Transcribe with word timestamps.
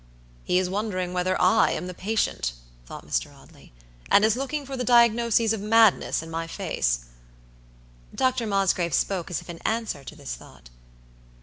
"He 0.43 0.57
is 0.57 0.67
wondering 0.67 1.13
whether 1.13 1.39
I 1.39 1.73
am 1.73 1.85
the 1.85 1.93
patient," 1.93 2.53
thought 2.87 3.05
Mr. 3.05 3.31
Audley, 3.37 3.71
"and 4.09 4.25
is 4.25 4.35
looking 4.35 4.65
for 4.65 4.75
the 4.75 4.83
diagnoses 4.83 5.53
of 5.53 5.61
madness 5.61 6.23
in 6.23 6.31
my 6.31 6.47
face." 6.47 7.01
Dr. 8.15 8.47
Mosgrave 8.47 8.95
spoke 8.95 9.29
as 9.29 9.41
if 9.41 9.47
in 9.51 9.59
answer 9.59 10.03
to 10.03 10.15
this 10.15 10.33
thought. 10.33 10.71